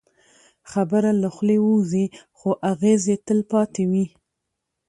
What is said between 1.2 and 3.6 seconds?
له خولې ووځي، خو اغېز یې تل